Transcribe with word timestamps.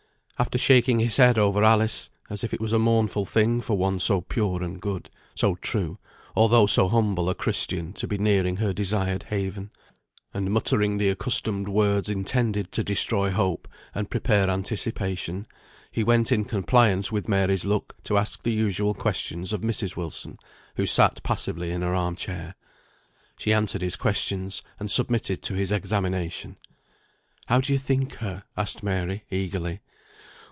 After 0.39 0.57
shaking 0.57 0.97
his 0.97 1.17
head 1.17 1.37
over 1.37 1.63
Alice 1.63 2.09
(as 2.27 2.43
if 2.43 2.51
it 2.51 2.59
was 2.59 2.73
a 2.73 2.79
mournful 2.79 3.25
thing 3.25 3.61
for 3.61 3.77
one 3.77 3.99
so 3.99 4.21
pure 4.21 4.63
and 4.63 4.81
good, 4.81 5.07
so 5.35 5.53
true, 5.57 5.99
although 6.35 6.65
so 6.65 6.87
humble 6.89 7.29
a 7.29 7.35
Christian, 7.35 7.93
to 7.93 8.07
be 8.07 8.17
nearing 8.17 8.55
her 8.57 8.73
desired 8.73 9.21
haven), 9.29 9.69
and 10.33 10.49
muttering 10.49 10.97
the 10.97 11.09
accustomed 11.09 11.67
words 11.67 12.09
intended 12.09 12.71
to 12.71 12.83
destroy 12.83 13.29
hope, 13.29 13.67
and 13.93 14.09
prepare 14.09 14.49
anticipation, 14.49 15.45
he 15.91 16.03
went 16.03 16.31
in 16.31 16.43
compliance 16.43 17.11
with 17.11 17.29
Mary's 17.29 17.63
look 17.63 17.95
to 18.01 18.17
ask 18.17 18.41
the 18.41 18.51
usual 18.51 18.95
questions 18.95 19.53
of 19.53 19.61
Mrs. 19.61 19.95
Wilson, 19.95 20.39
who 20.75 20.87
sat 20.87 21.21
passively 21.21 21.69
in 21.69 21.83
her 21.83 21.93
arm 21.93 22.15
chair. 22.15 22.55
She 23.37 23.53
answered 23.53 23.83
his 23.83 23.95
questions, 23.95 24.63
and 24.79 24.89
submitted 24.89 25.43
to 25.43 25.53
his 25.53 25.71
examination. 25.71 26.57
"How 27.45 27.61
do 27.61 27.73
you 27.73 27.77
think 27.77 28.15
her?" 28.15 28.41
asked 28.57 28.81
Mary, 28.81 29.23
eagerly. 29.29 29.81